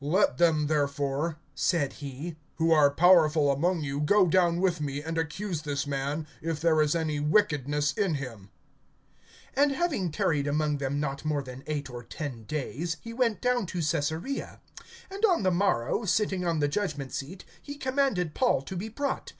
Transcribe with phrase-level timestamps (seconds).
[0.00, 5.18] (5)Let them therefore, said he, who are powerful among you, go down with me, and
[5.18, 8.48] accuse this man, if there is any wickedness in him.
[9.54, 13.66] (6)And having tarried among them not more than eight or ten days, he went down
[13.66, 14.62] to Caesarea;
[15.10, 19.34] and on the morrow, sitting on the judgment seat, he commanded Paul to be brought.